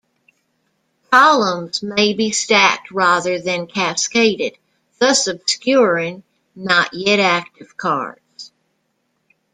Columns 1.11 1.83
may 1.83 2.13
be 2.15 2.31
stacked 2.31 2.89
rather 2.89 3.37
than 3.37 3.67
cascaded, 3.67 4.57
thus 4.97 5.27
obscuring 5.27 6.23
not-yet-active 6.55 7.77
cards. 7.77 8.51